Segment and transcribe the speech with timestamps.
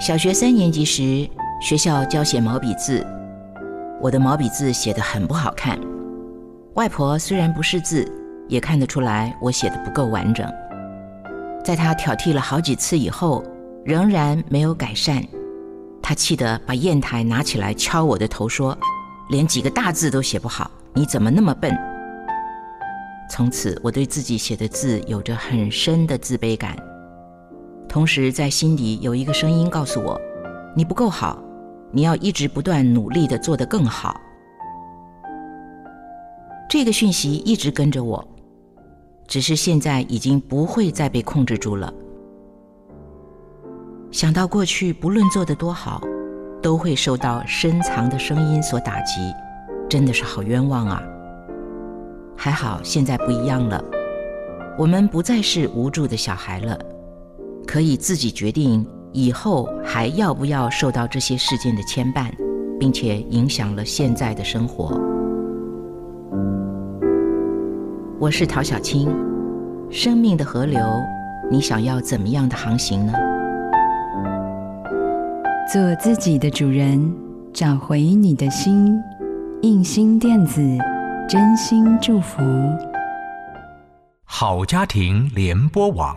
[0.00, 1.28] 小学三年级时，
[1.60, 3.04] 学校教写毛笔字，
[4.00, 5.76] 我的毛笔字写得很不好看。
[6.74, 8.08] 外婆虽然不识字，
[8.46, 10.48] 也看得出来我写的不够完整。
[11.64, 13.42] 在她挑剔了好几次以后，
[13.84, 15.20] 仍然没有改善。
[16.00, 18.78] 她气得把砚台拿起来敲我的头，说
[19.30, 21.76] ：“连几个大字都写不好，你怎么那么笨？”
[23.28, 26.76] 从此，我对自己写的字有着很深的自卑感。
[27.88, 30.20] 同时，在心底有一个声音告诉我
[30.76, 31.42] ：“你不够好，
[31.90, 34.20] 你要一直不断努力的做得更好。”
[36.68, 38.22] 这个讯息一直跟着我，
[39.26, 41.92] 只是现在已经不会再被控制住了。
[44.10, 46.02] 想到过去，不论做得多好，
[46.62, 49.32] 都会受到深藏的声音所打击，
[49.88, 51.02] 真的是好冤枉啊！
[52.36, 53.82] 还好现在不一样了，
[54.78, 56.78] 我们不再是无助的小孩了。
[57.68, 62.30] 可以自己决定以后还要不要受到这些事件的牵绊，
[62.80, 64.98] 并且影响了现在的生活。
[68.18, 69.14] 我是陶小青，
[69.90, 70.80] 生命的河流，
[71.50, 73.12] 你想要怎么样的航行呢？
[75.70, 77.14] 做自己的主人，
[77.52, 78.98] 找回你的心。
[79.60, 80.62] 印心电子，
[81.28, 82.40] 真心祝福。
[84.24, 86.16] 好家庭联播网。